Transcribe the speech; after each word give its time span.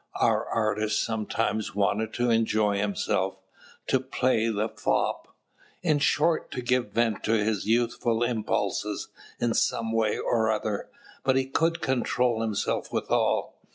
Our 0.19 0.47
artist 0.49 0.99
sometimes 1.03 1.75
wanted 1.75 2.11
to 2.15 2.31
enjoy 2.31 2.79
himself, 2.79 3.37
to 3.85 3.99
play 3.99 4.49
the 4.49 4.67
fop, 4.67 5.27
in 5.83 5.99
short, 5.99 6.49
to 6.53 6.63
give 6.63 6.89
vent 6.93 7.23
to 7.25 7.33
his 7.33 7.67
youthful 7.67 8.23
impulses 8.23 9.09
in 9.39 9.53
some 9.53 9.91
way 9.91 10.17
or 10.17 10.51
other; 10.51 10.89
but 11.23 11.35
he 11.35 11.45
could 11.45 11.81
control 11.81 12.41
himself 12.41 12.91
withal. 12.91 13.53